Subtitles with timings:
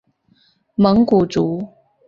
[0.73, 1.63] 蒙古族。